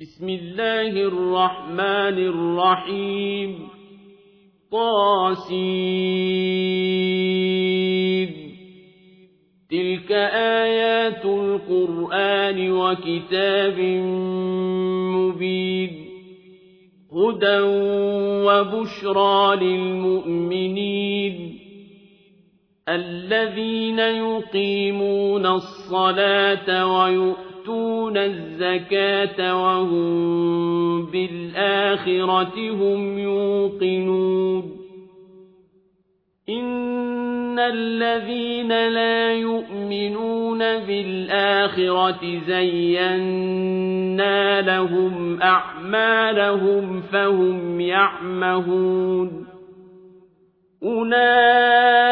بسم 0.00 0.28
الله 0.28 0.88
الرحمن 0.88 2.18
الرحيم. 2.32 3.68
طاسين 4.72 5.50
تلك 9.70 10.12
آيات 10.62 11.24
القرآن 11.24 12.72
وكتاب 12.72 13.78
مبين. 15.16 15.92
هدى 17.12 17.60
وبشرى 18.46 19.56
للمؤمنين. 19.56 21.58
الذين 22.88 23.98
يقيمون 23.98 25.46
الصلاة 25.46 26.86
ويؤتون 27.60 28.16
الزكاة 28.16 29.64
وهم 29.64 31.06
بالآخرة 31.06 32.70
هم 32.70 33.18
يوقنون. 33.18 34.76
إن 36.48 37.58
الذين 37.58 38.88
لا 38.88 39.32
يؤمنون 39.32 40.58
بالآخرة 40.58 42.40
زينا 42.46 44.60
لهم 44.60 45.42
أعمالهم 45.42 47.00
فهم 47.00 47.80
يعمهون. 47.80 49.46
أولئك 50.82 52.10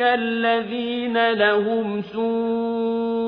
الذين 0.00 1.32
لهم 1.32 2.02
سوء 2.02 3.27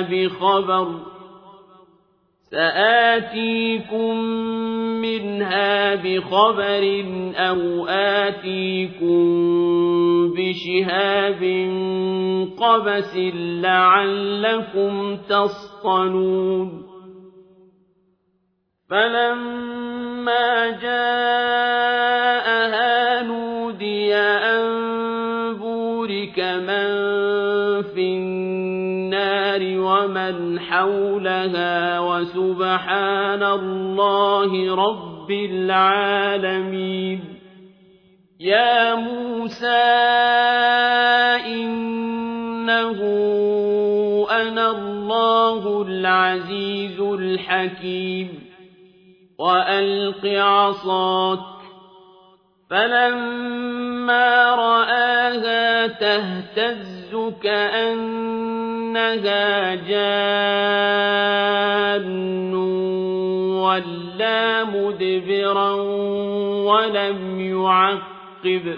بخبر 0.00 1.14
سآتيكم 2.54 4.16
منها 5.02 5.94
بخبر 5.94 7.04
أو 7.36 7.86
آتيكم 7.88 9.24
بشهاب 10.36 11.42
قبس 12.58 13.16
لعلكم 13.62 15.16
تصطنون 15.28 16.84
فلما 18.90 20.70
جاءها 20.70 22.12
نودي 23.22 24.14
أن 24.14 24.64
بورك 25.54 26.38
من 26.40 27.33
النار 29.54 29.80
ومن 29.80 30.60
حولها 30.60 32.00
وسبحان 32.00 33.42
الله 33.42 34.74
رب 34.74 35.30
العالمين. 35.30 37.24
يا 38.40 38.94
موسى 38.94 39.66
إنه 41.46 43.00
أنا 44.30 44.70
الله 44.70 45.82
العزيز 45.82 47.00
الحكيم. 47.00 48.28
وألق 49.38 50.26
عصاك. 50.26 51.38
فلما 52.70 54.54
رآها 54.54 55.86
تهتز 55.86 57.14
كأنها 58.94 59.74
جان 59.74 60.84
ولا 63.64 64.64
مدبرا 64.64 65.72
ولم 66.64 67.40
يعقب. 67.40 68.76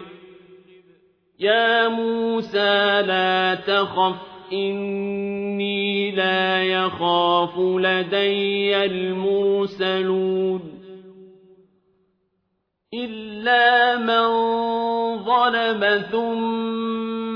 يا 1.41 1.89
موسى 1.89 3.03
لا 3.03 3.55
تخف 3.55 4.17
إني 4.53 6.11
لا 6.11 6.63
يخاف 6.63 7.59
لدي 7.59 8.85
المرسلون. 8.85 10.61
إلا 12.95 13.97
من 13.97 14.27
ظلم 15.25 16.03
ثم 16.13 17.26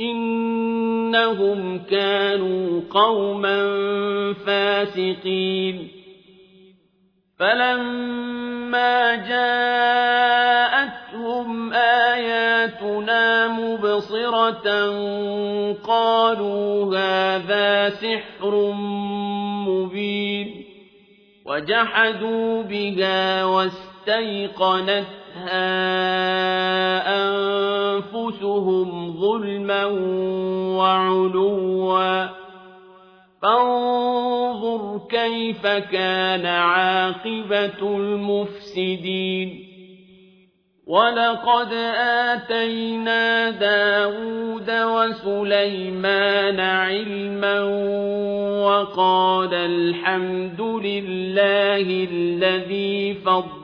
إنهم 0.00 1.78
كانوا 1.78 2.80
قوما 2.90 3.62
فاسقين 4.32 5.88
فلما 7.38 9.14
جاءتهم 9.16 10.24
آياتنا 11.72 13.48
مبصرة 13.48 14.68
قالوا 15.84 16.96
هذا 16.98 17.90
سحر 17.90 18.72
مبين 19.68 20.64
وجحدوا 21.46 22.62
بها 22.62 23.44
واستيقنتها 25.34 27.04
أنفسهم 27.96 29.12
ظلما 29.20 29.84
وعلوا 30.78 32.28
فانظر 33.42 35.00
كيف 35.10 35.66
كان 35.66 36.46
عاقبة 36.46 37.96
المفسدين 37.96 39.60
ولقد 40.86 41.72
آتينا 42.32 43.50
داود 43.50 44.70
وسليمان 44.70 46.60
علما 46.60 47.60
وقال 48.64 49.54
الحمد 49.54 50.60
لله 50.60 52.08
الذي 52.10 53.14
فضلنا 53.14 53.63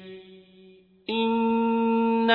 إن 1.11 2.31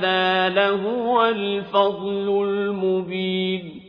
هذا 0.00 0.48
لهو 0.48 1.24
الفضل 1.24 2.48
المبين 2.48 3.80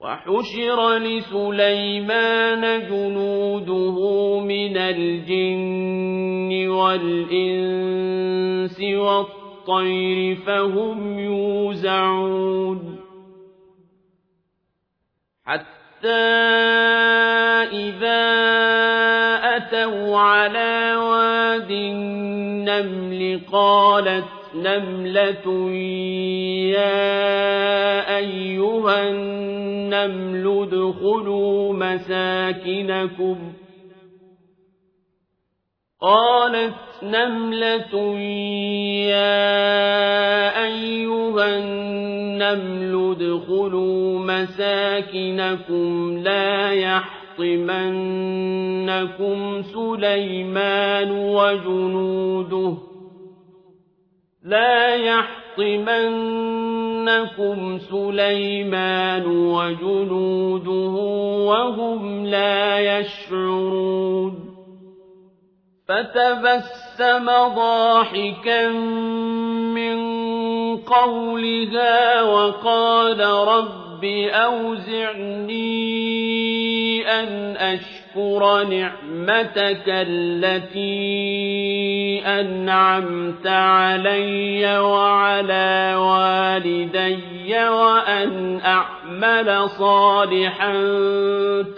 وحشر 0.00 0.96
لسليمان 0.98 2.88
جنوده 2.88 4.40
من 4.40 4.76
الجن 4.76 6.68
والإنس 6.68 8.00
والطير 8.80 10.36
فهم 10.36 11.18
يوزعون 11.18 12.98
حتى 15.44 16.08
إذا 17.72 18.26
أتوا 19.56 20.18
على 20.18 20.96
واد 20.96 21.72
النمل 22.80 23.40
قالت 23.52 24.24
نملة 24.54 25.70
يا 26.70 28.16
أيها 28.16 29.08
النمل 29.08 30.46
ادخلوا 30.62 31.72
مساكنكم. 31.72 33.52
قالت 36.00 36.74
نملة 37.02 38.18
يا 39.08 40.64
أيها 40.64 41.58
النمل 41.58 43.16
ادخلوا 43.16 44.18
مساكنكم 44.18 46.18
لا 46.18 46.72
يحطمنكم 48.26 49.62
سليمان 49.62 51.10
وجنوده 51.10 52.74
لا 54.44 54.94
يحطمنكم 54.94 55.38
سليمان 57.78 59.26
وجنوده 59.26 60.90
وهم 61.48 62.26
لا 62.26 62.78
يشعرون 62.98 64.34
فتبسم 65.88 67.26
ضاحكا 67.56 68.68
من 69.74 69.96
قولها 70.76 72.22
وقال 72.22 73.20
رب 73.20 74.04
أوزعني 74.34 75.56
أن 77.06 77.56
أشكر 77.56 78.62
نعمتك 78.64 79.84
التي 79.86 80.86
أنعمت 82.26 83.46
علي 83.46 84.78
وعلى 84.78 85.94
والدي 85.96 87.68
وأن 87.68 88.60
أعمل 88.64 89.68
صالحا 89.68 90.72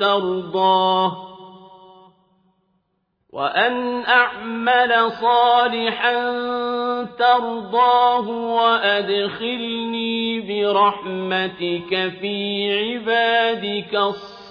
ترضاه 0.01 1.29
وأن 3.33 4.05
أعمل 4.05 5.11
صالحا 5.11 6.15
ترضاه 7.19 8.29
وأدخلني 8.55 10.41
برحمتك 10.41 12.13
في 12.21 12.67
عبادك 12.73 13.95
الصالحين 13.95 14.38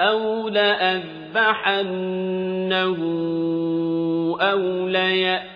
أو 0.00 0.48
لأذبحنه 0.48 1.88
أو 4.40 4.88
ليأتيني 4.88 5.48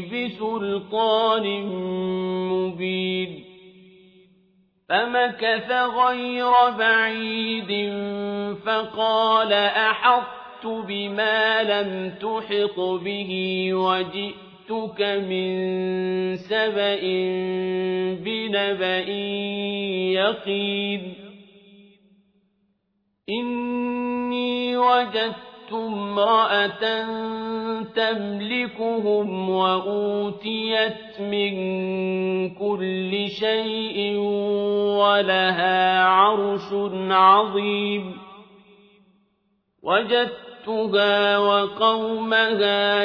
بسلطان 0.00 1.66
مبين 2.52 3.44
فمكث 4.88 5.72
غير 5.72 6.52
بعيد 6.78 7.92
فقال 8.66 9.52
أحط 9.52 10.66
بما 10.66 11.62
لم 11.62 12.10
تحط 12.20 12.80
به 12.80 13.70
وجئتك 13.74 15.02
من 15.02 15.56
سبأ 16.36 17.00
بنبأ 18.24 19.08
يقين 20.12 21.25
إني 23.28 24.76
وجدت 24.76 25.72
امرأة 25.72 27.04
تملكهم 27.82 29.50
وأوتيت 29.50 31.20
من 31.20 31.54
كل 32.54 33.28
شيء 33.28 34.18
ولها 34.98 36.04
عرش 36.04 36.72
عظيم 37.10 38.16
وجدتها 39.82 41.38
وقومها 41.38 43.04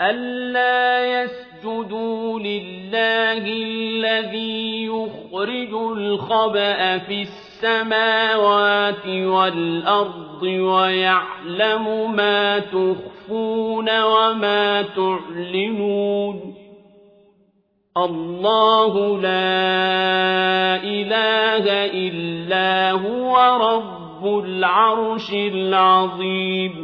ألا 0.00 1.22
يسجدوا 1.22 2.40
لله 2.40 3.46
الذي 3.46 4.86
يخرج 4.86 5.74
الخبأ 5.74 6.98
في 6.98 7.22
السماوات 7.22 9.06
والأرض 9.06 10.42
ويعلم 10.42 12.16
ما 12.16 12.58
تخفون 12.58 14.02
وما 14.02 14.82
تعلنون 14.82 16.54
الله 17.96 19.18
لا 19.18 20.76
إله 20.82 21.64
إلا 21.84 22.90
هو 22.90 23.36
رب 23.60 24.44
العرش 24.44 25.32
العظيم 25.32 26.83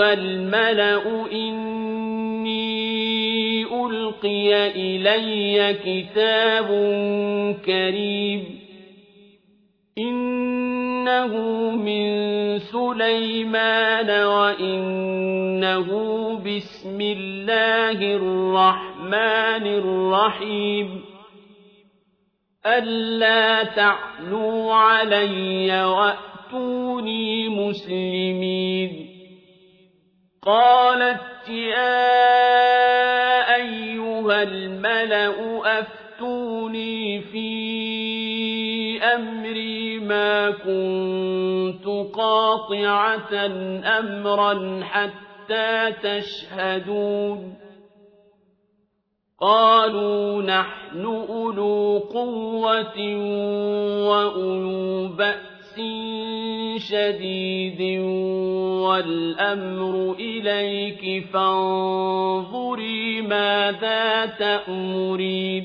أيها 0.00 0.12
الملأ 0.12 1.32
إني 1.32 2.84
ألقي 3.64 4.70
إلي 4.70 5.74
كتاب 5.84 6.66
كريم 7.66 8.60
إنه 9.98 11.36
من 11.76 12.08
سليمان 12.58 14.10
وإنه 14.10 15.88
بسم 16.38 17.00
الله 17.00 18.16
الرحمن 18.16 19.66
الرحيم 19.66 21.00
ألا 22.66 23.64
تعلوا 23.64 24.74
علي 24.74 25.84
وأتوني 25.84 27.48
مسلمين 27.48 29.09
قالت 30.46 31.48
يا 31.48 32.30
أيها 33.56 34.42
الملأ 34.42 35.60
أفتوني 35.80 37.20
في 37.20 39.02
أمري 39.02 39.98
ما 39.98 40.50
كنت 40.50 41.86
قاطعة 42.14 43.34
أمرا 43.98 44.84
حتى 44.84 45.92
تشهدون. 46.02 47.54
قالوا 49.40 50.42
نحن 50.42 51.04
أولو 51.04 51.98
قوة 51.98 53.16
وأولو 54.08 55.08
بأس. 55.08 55.49
شديد 56.78 58.00
والأمر 58.80 60.16
إليك 60.18 61.24
فانظري 61.32 63.22
ماذا 63.22 64.26
تأمرين. 64.26 65.64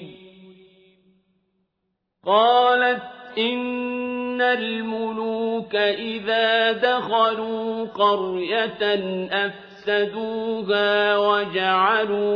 قالت 2.25 3.01
إن 3.38 4.41
الملوك 4.41 5.75
إذا 5.75 6.72
دخلوا 6.72 7.86
قرية 7.86 8.84
أفسدوها 9.31 11.17
وجعلوا 11.17 12.36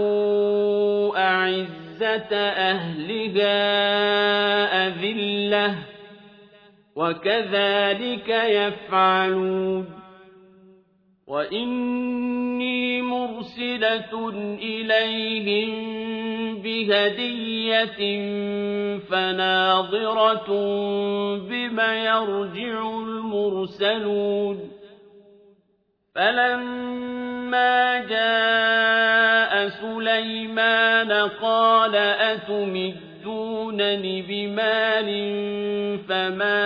أعزة 1.17 2.35
أهلها 2.35 3.57
أذلة 4.87 5.75
وكذلك 6.99 8.29
يفعلون. 8.29 9.85
وإني 11.27 13.01
مرسلة 13.01 14.29
إليهم 14.61 15.71
بهدية 16.61 17.99
فناظرة 18.99 20.47
بما 21.37 22.05
يرجع 22.05 22.89
المرسلون. 22.89 24.71
فلما 26.15 27.99
جاء 27.99 29.69
سليمان 29.69 31.11
قال 31.41 31.95
أتمدونني 33.19 34.21
بمال 34.21 35.09
فما 36.07 36.59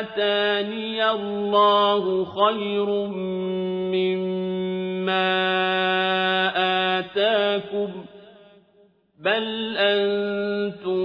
آتاني 0.00 1.10
الله 1.10 2.24
خير 2.24 2.86
مما 3.96 5.30
آتاكم 6.98 7.90
بل 9.24 9.76
أنتم 9.76 11.00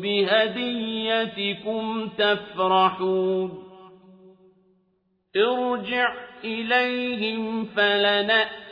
بهديتكم 0.00 1.84
تفرحون 2.18 3.62
ارجع 5.36 6.14
إليهم 6.44 7.64
فلنأتينهم 7.64 8.65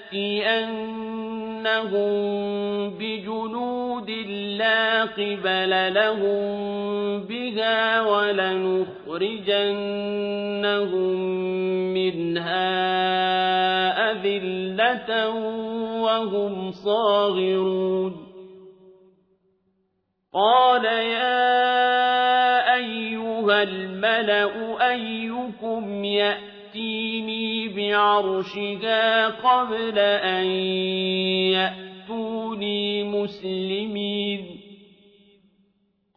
بجنود 2.89 4.11
لا 4.59 5.05
قبل 5.05 5.95
لهم 5.95 6.45
بها 7.25 8.01
ولنخرجنهم 8.01 9.15
منها 11.95 12.65
أذلة 14.11 15.29
وهم 16.01 16.71
صاغرون 16.71 18.25
قال 20.35 20.85
يا 20.85 21.55
أيها 22.75 23.63
الملأ 23.63 24.91
أيكم 24.91 26.05
يأتيني 26.05 26.54
بعرشها 27.69 29.27
قبل 29.27 29.99
أن 29.99 30.45
يأتوني 31.53 33.05
مسلمين. 33.05 34.47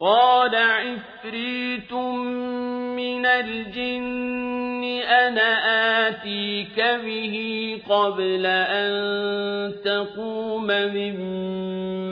قال 0.00 0.54
عفريت 0.54 1.92
من 2.96 3.26
الجن 3.26 4.84
أنا 5.08 6.08
آتيك 6.08 6.80
به 7.04 7.34
قبل 7.88 8.46
أن 8.46 9.74
تقوم 9.84 10.66
من 10.66 11.14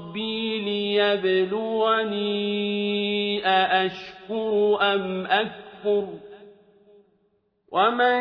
ليبلوني 0.59 2.21
أأشكر 3.47 4.77
أم 4.81 5.25
أكفر 5.25 6.07
ومن 7.71 8.19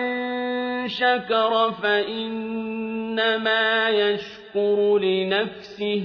شكر 0.88 1.70
فإنما 1.82 3.48
يشكر 3.88 4.98
لنفسه 4.98 6.02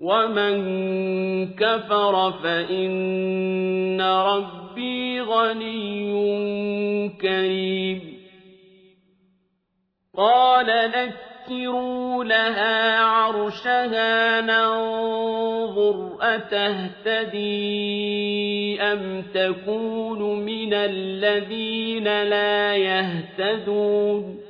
ومن 0.00 0.54
كفر 1.54 2.32
فإن 2.32 4.00
ربي 4.00 5.20
غني 5.20 7.08
كريم 7.08 8.12
قال 10.16 10.70
نكروا 11.42 12.24
لها 12.24 13.00
عرشها 13.00 14.40
ننظر 14.40 16.18
أتهتدي 16.20 17.42
أم 18.82 19.22
تكون 19.34 20.44
من 20.44 20.74
الذين 20.74 22.04
لا 22.04 22.76
يهتدون 22.76 24.40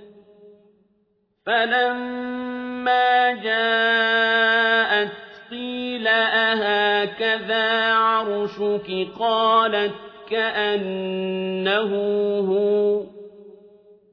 فلما 1.47 3.33
جاءت 3.33 5.13
قيل 5.51 6.07
أهكذا 6.09 7.93
عرشك 7.93 9.09
قالت 9.19 9.95
كأنه 10.31 11.91
هو 12.39 13.12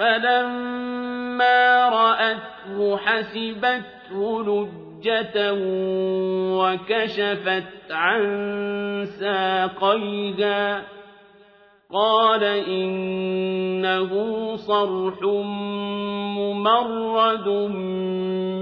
فلما 0.00 1.88
رأته 1.88 2.96
حسبته 2.96 4.42
لجة 4.42 5.52
وكشفت 6.56 7.90
عن 7.90 8.24
ساقيها 9.20 10.82
قال 11.92 12.44
إنه 12.44 14.12
صرح 14.56 15.22
ممرد 16.38 17.48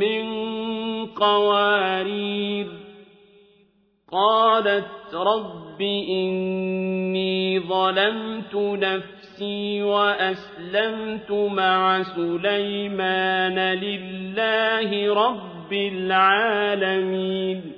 من 0.02 0.26
قوارير 1.06 2.66
قالت 4.12 5.14
رب 5.14 5.80
إني 6.10 7.60
ظلمت 7.60 8.54
نفسي 8.54 9.17
وأسلمت 9.82 11.30
مع 11.30 12.02
سليمان 12.02 13.58
لله 13.58 15.14
رب 15.14 15.72
العالمين. 15.72 17.72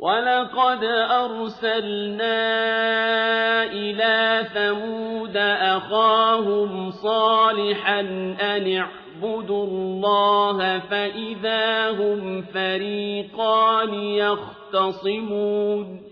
ولقد 0.00 0.84
أرسلنا 1.10 2.42
إلى 3.64 4.46
ثمود 4.54 5.36
أخاهم 5.36 6.90
صالحا 6.90 8.00
أن 8.40 8.76
اعبدوا 8.76 9.66
الله 9.66 10.78
فإذا 10.78 11.90
هم 11.90 12.42
فريقان 12.42 13.94
يختصمون. 13.94 16.11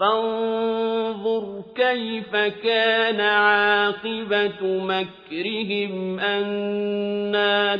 فانظر 0.00 1.62
كيف 1.74 2.36
كان 2.36 3.20
عاقبة 3.20 4.62
مكرهم 4.62 6.20
أنا 6.20 7.76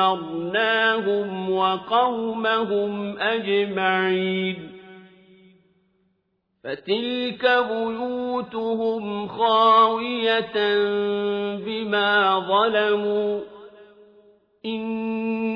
دمرناهم 0.00 1.50
وقومهم 1.50 3.18
أجمعين 3.18 4.70
فتلك 6.64 7.64
بيوتهم 7.70 9.28
خاوية 9.28 10.56
بما 11.56 12.38
ظلموا 12.38 13.40
إن 14.66 15.13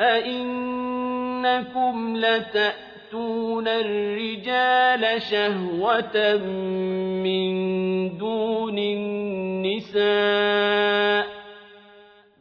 أئنكم 0.00 1.96
لتأتون 2.16 3.68
الرجال 3.68 5.22
شهوة 5.22 6.36
من 7.24 7.50
دون 8.18 8.78
النساء 8.78 10.00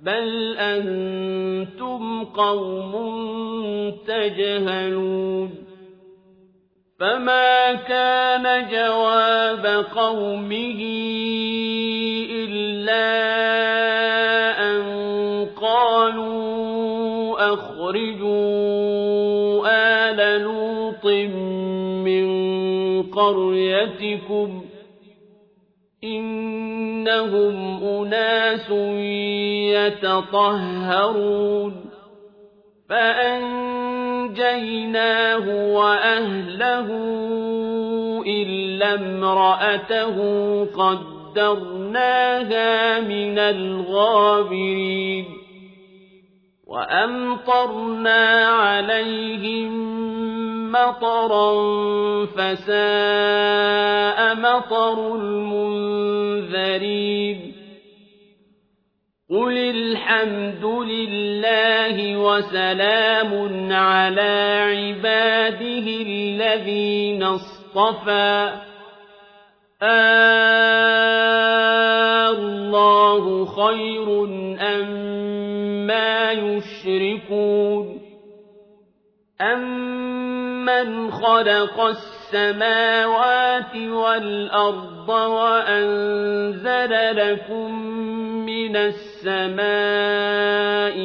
بل 0.03 0.57
أنتم 0.57 2.23
قوم 2.25 2.91
تجهلون 4.07 5.69
فما 6.99 7.73
كان 7.73 8.67
جواب 8.71 9.65
قومه 9.95 10.79
إلا 12.31 13.68
أخرجوا 17.53 18.39
آل 19.67 20.41
لوط 20.41 21.05
من 22.05 22.27
قريتكم 23.03 24.61
إنهم 26.03 27.83
أناس 27.83 28.69
يتطهرون 29.99 31.75
فأنجيناه 34.19 35.75
وأهله 35.75 36.87
إلا 38.27 38.95
امرأته 38.95 40.15
قدرناها 40.75 42.69
من 42.99 43.39
الغابرين 43.39 45.25
وأمطرنا 46.69 48.47
عليهم 48.47 49.71
مطرا 50.71 51.55
فساء 52.25 52.69
مطر 54.35 55.15
المنذرين 55.15 56.59
قل 59.29 59.57
الحمد 59.57 60.65
لله 60.65 62.17
وسلام 62.17 63.71
على 63.73 64.61
عباده 64.69 65.87
الذين 66.05 67.23
اصطفى 67.23 68.53
الله 72.39 73.45
خير 73.45 74.23
أما 74.59 76.31
يشركون 76.31 78.01
أمن 79.41 81.11
خلق 81.11 81.79
السماوات 81.79 83.75
والأرض 83.75 85.09
وأنزل 85.09 86.91
لكم 87.15 87.89
من 88.45 88.75
السماء 88.75 89.63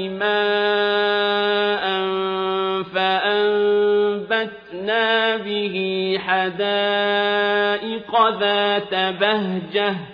ماء 0.09 1.85
فأنبتنا 4.05 4.57
به 5.37 5.77
حدائق 6.27 8.13
ذات 8.41 8.95
بهجة 8.95 10.14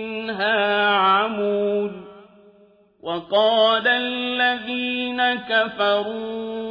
مِّنْهَا 0.00 0.86
عَمُونَ 0.86 2.04
وَقَالَ 3.02 3.88
الَّذِينَ 3.88 5.34
كَفَرُوا 5.34 6.66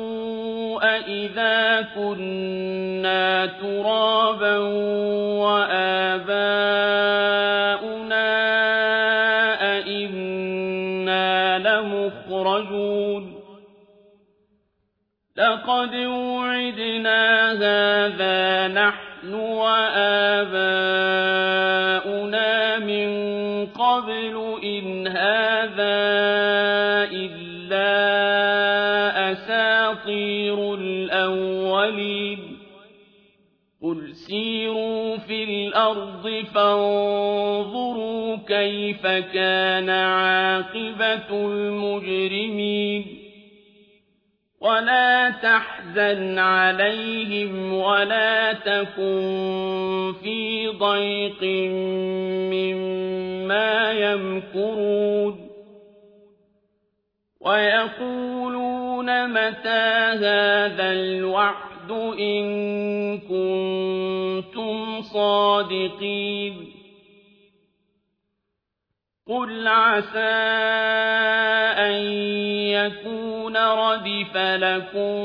أَإِذَا 0.96 1.82
كُنَّا 1.96 3.46
تُرَابًا 3.46 4.58
وَآبَاؤُنَا 5.46 6.36
أَئِنَّا 9.78 11.60
لَمُخْرَجُونَ 11.60 13.36
لَقَدْ 15.38 15.96
وُعِدْنَا 15.96 17.52
هَٰذَا 17.52 18.68
نَحْنُ 18.68 19.34
وَآبَاؤُنَا 19.34 19.96
قَبْلُ 23.66 24.60
إِنْ 24.64 25.08
هَٰذَا 25.08 25.98
إِلَّا 27.12 27.92
أَسَاطِيرُ 29.32 30.74
الْأَوَّلِينَ 30.74 32.40
قُلْ 33.82 34.14
سِيرُوا 34.14 35.18
فِي 35.18 35.44
الْأَرْضِ 35.44 36.44
فَانظُرُوا 36.56 38.36
كَيْفَ 38.36 39.08
كَانَ 39.08 39.90
عَاقِبَةُ 39.90 41.30
الْمُجْرِمِينَ 41.32 43.15
وَلَا 44.66 45.30
تَحْزَنْ 45.30 46.40
عَلَيْهِمْ 46.40 47.74
وَلَا 47.74 48.54
تَكُن 48.54 50.14
فِي 50.24 50.68
ضَيْقٍ 50.68 51.44
مِّمَّا 52.50 53.92
يَمْكُرُونَ 53.92 55.50
وَيَقُولُونَ 57.42 59.30
مَتَىٰ 59.30 60.18
هَٰذَا 60.26 60.92
الْوَعْدُ 60.92 61.92
إِن 62.20 62.46
كُنتُمْ 63.18 65.02
صَادِقِينَ 65.02 66.75
قُلْ 69.28 69.68
عَسَىٰ 69.68 70.20
أَن 71.78 71.96
يَكُونَ 72.78 73.58
رَدِفَ 73.58 74.38
لَكُم 74.38 75.16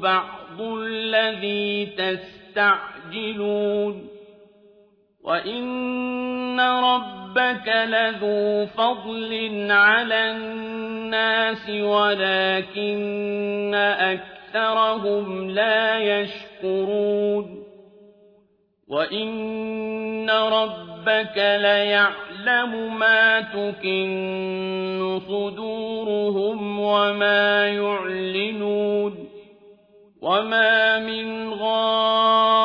بَعْضُ 0.00 0.60
الَّذِي 0.60 1.86
تَسْتَعْجِلُونَ 1.86 3.14
وَإِنَّ 5.24 6.60
رَبَّكَ 6.60 7.68
لَذُو 7.68 8.66
فَضْلٍ 8.66 9.66
عَلَى 9.70 10.30
النَّاسِ 10.30 11.70
وَلَٰكِنَّ 11.70 12.94
أَكْثَرَهُمْ 13.74 15.50
لَا 15.50 15.98
يَشْكُرُونَ 15.98 17.64
وَإِنَّ 18.88 20.30
رَبَّكَ 20.30 21.36
لَيَعْلَمُ 21.36 22.29
مَا 22.48 23.40
تُكِنُّ 23.40 25.20
صُدُورُهُمْ 25.28 26.80
وَمَا 26.80 27.68
يُعْلِنُونَ 27.68 29.28
وَمَا 30.22 30.98
مِنْ 30.98 31.52
غَائِبَةٍ 31.52 32.60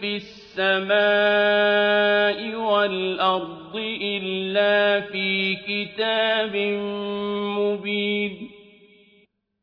فِي 0.00 0.16
السَّمَاءِ 0.16 0.98
وَالْأَرْضِ 2.54 3.76
إِلَّا 4.02 5.00
فِي 5.00 5.56
كِتَابٍ 5.56 6.56
مُّبِينٍ 7.58 8.50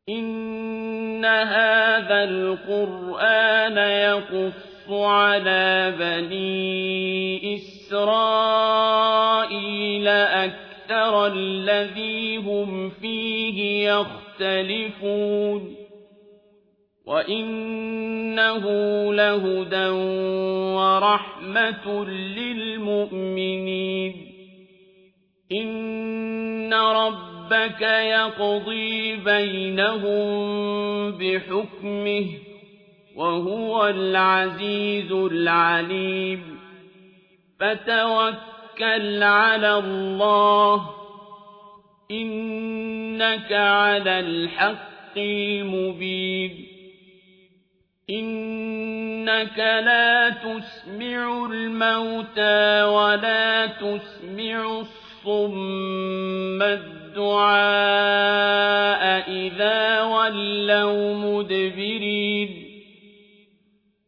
إِنَّ 0.09 1.25
هَٰذَا 1.25 2.23
الْقُرْآنَ 2.23 3.77
يَقُصُّ 3.77 4.74
عَلَىٰ 4.91 5.93
بَنِي 5.99 7.55
إِسْرَائِيلَ 7.55 8.07
أَكْثَرَ 10.07 11.27
الَّذِي 11.27 12.37
هُمْ 12.37 12.89
فِيهِ 12.89 13.89
يَخْتَلِفُونَ 13.89 15.75
وَإِنَّهُ 17.05 18.63
لَهُدًى 19.13 19.89
وَرَحْمَةٌ 20.75 22.05
لِّلْمُؤْمِنِينَ 22.37 24.13
إِنَّ 25.51 26.73
رَبَّكَ 26.73 27.81
يَقْضِي 27.81 29.15
بَيْنَهُم 29.15 30.25
بِحُكْمِهِ 31.11 32.25
ۚ 32.25 32.54
وَهُوَ 33.15 33.87
الْعَزِيزُ 33.87 35.11
الْعَلِيمُ. 35.11 36.59
فَتَوَكَّلْ 37.59 39.23
عَلَى 39.23 39.77
اللَّهِ 39.77 40.77
ۖ. 40.77 40.81
إِنَّكَ 42.11 43.53
عَلَى 43.53 44.19
الْحَقِّ 44.19 45.17
الْمُبِينِ. 45.17 46.65
إِنَّكَ 48.09 49.57
لَا 49.57 50.29
تُسْمِعُ 50.29 51.45
الْمَوْتَىٰ 51.45 52.83
وَلَا 52.83 53.65
تُسْمِعُ 53.65 54.79
الصُّمَّ 54.79 56.61
الدُّعَاءَ 56.61 57.55
إِذَا 59.29 60.01
وَلَّوْا 60.01 61.13
مُدْبِرِينَ. 61.13 62.64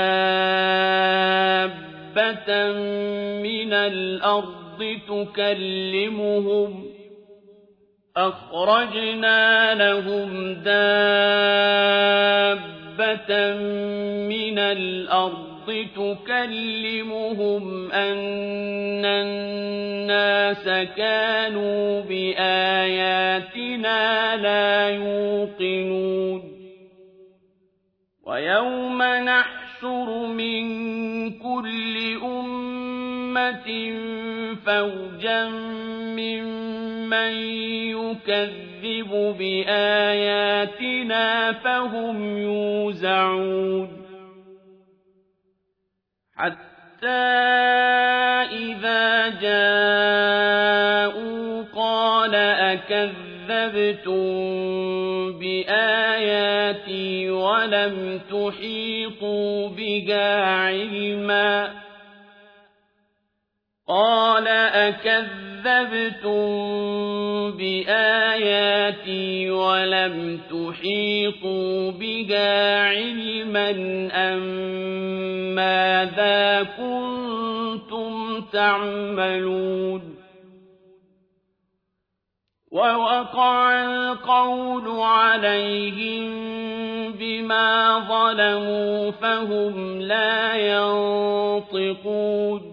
مِّنَ 3.42 3.72
الْأَرْضِ 3.72 4.98
تُكَلِّمُهُمْ 5.08 6.84
أَخْرَجْنَا 8.16 9.74
لَهُمْ 9.74 10.54
دَابَّةً 10.54 10.92
مِّنَ 14.34 14.58
الْأَرْضِ 14.58 15.49
تُكَلِّمُهُمْ 15.66 17.62
أَنَّ 17.92 19.04
النَّاسَ 19.04 20.64
كَانُوا 20.96 22.00
بِآيَاتِنَا 22.00 23.16
لَا 24.36 24.88
يُوقِنُونَ. 24.88 26.42
وَيَوْمَ 28.26 29.02
نَحْشُرُ 29.02 30.26
مِن 30.26 30.64
كُلِّ 31.30 32.18
أُمَّةٍ 32.22 33.70
فَوْجًا 34.66 35.48
مِّمَّن 36.16 37.32
يُكَذِّبُ 37.96 39.10
بِآيَاتِنَا 39.38 40.72
فَهُمْ 41.52 42.38
يُوزَعُونَ. 42.38 44.09
حَتَّىٰ 46.40 47.08
إِذَا 48.52 49.28
جَاءُوا 49.44 50.84
قَالَ 51.76 52.34
أَكَذَّبْتُم 52.74 54.22
بِآيَاتِي 55.38 57.30
وَلَمْ 57.30 58.20
تُحِيطُوا 58.30 59.68
بِهَا 59.68 60.44
عِلْمًا 60.44 61.66
ۚ 61.68 61.70
قَالَ 63.88 64.48
أَكَذَّبْتُم 64.48 65.49
بِآيَاتِي 67.50 69.50
وَلَمْ 69.50 70.40
تُحِيطُوا 70.50 71.90
بِهَا 71.90 72.88
عِلْمًا 72.88 73.70
أَم 74.12 74.42
مَّاذَا 75.54 76.62
كُنتُمْ 76.62 78.40
تَعْمَلُونَ 78.52 80.02
وَوَقَعَ 82.72 83.84
الْقَوْلُ 83.84 85.00
عَلَيْهِم 85.00 86.30
بِمَا 87.12 87.98
ظَلَمُوا 88.08 89.10
فَهُمْ 89.10 90.00
لَا 90.00 90.54
يَنطِقُونَ 91.74 92.69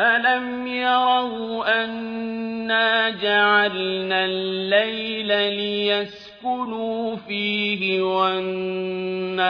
أَلَمْ 0.00 0.66
يَرَوْا 0.66 1.84
أَنَّا 1.84 3.10
جَعَلْنَا 3.10 4.24
اللَّيْلَ 4.24 5.26
لِيَسْكُنُوا 5.56 7.16
فِيهِ 7.16 8.02
وَالنَّهَارَ 8.02 9.46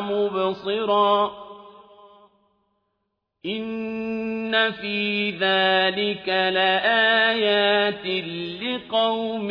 مُبْصِرًا 0.00 1.26
ۚ 1.28 1.32
إِنَّ 3.46 4.70
فِي 4.70 5.30
ذَٰلِكَ 5.30 6.28
لَآيَاتٍ 6.28 8.06
لِّقَوْمٍ 8.62 9.50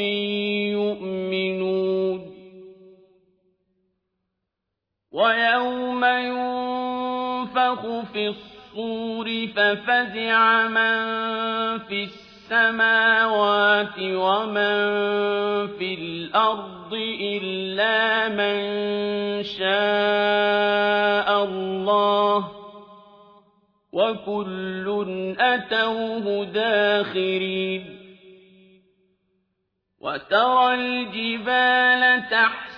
يُؤْمِنُونَ 0.79 2.31
وَيَوْمَ 5.11 6.05
يُنفَخُ 6.05 7.81
فِي 8.13 8.27
الصُّورِ 8.27 8.50
فَفَزِعَ 9.47 10.67
مَن 10.67 10.97
فِي 11.79 12.03
السَّمَاوَاتِ 12.03 13.99
وَمَن 13.99 14.75
فِي 15.77 15.93
الْأَرْضِ 15.93 16.93
إِلَّا 17.21 18.29
مَن 18.29 18.57
شَاءَ 19.43 21.43
اللَّهُ 21.43 22.39
ۚ 22.41 22.51
وَكُلٌّ 23.93 25.35
أَتَوْهُ 25.39 26.45
دَاخِرِينَ 26.45 27.97
وَتَرَى 30.01 30.73
الْجِبَالَ 30.73 32.23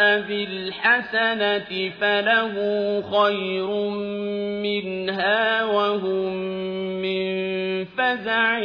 بِالْحَسَنَةِ 0.00 1.90
فَلَهُ 2.00 2.54
خَيْرٌ 3.02 3.66
مِّنْهَا 4.62 5.64
وَهُم 5.64 6.32
مِّن 7.02 7.84
فَزَعٍ 7.84 8.58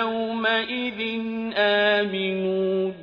يَوْمَئِذٍ 0.00 1.00
آمِنُونَ. 1.56 2.94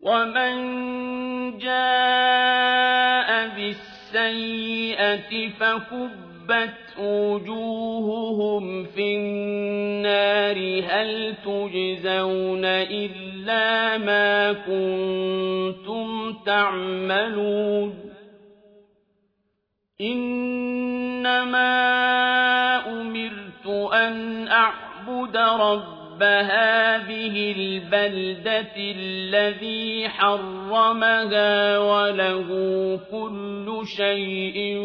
وَمَن 0.00 0.54
جَاءَ 1.58 3.28
بِالسَّيِّئَةِ 3.56 5.32
فَكُبَّتْ 5.60 6.89
وجوههم 7.00 8.84
في 8.84 9.16
النار 9.16 10.56
هل 10.88 11.34
تجزون 11.44 12.64
إلا 12.64 13.98
ما 13.98 14.52
كنتم 14.52 16.32
تعملون 16.46 17.94
إنما 20.00 21.70
أمرت 22.86 23.66
أن 23.92 24.48
أعبد 24.48 25.36
ربي 25.36 25.99
رب 26.20 26.26
هذه 26.26 27.52
البلدة 27.56 28.76
الذي 28.76 30.08
حرمها 30.08 31.78
وله 31.78 32.48
كل 33.10 33.82
شيء 33.96 34.76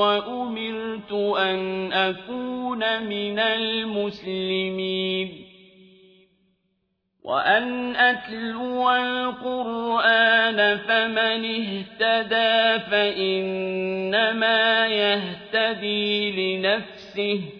وأمرت 0.00 1.12
أن 1.38 1.92
أكون 1.92 3.02
من 3.02 3.38
المسلمين. 3.38 5.28
وأن 7.24 7.96
أتلو 7.96 8.90
القرآن 8.90 10.78
فمن 10.78 11.44
اهتدى 11.44 12.84
فإنما 12.90 14.58
يهتدي 14.86 16.30
لنفسه. 16.32 17.59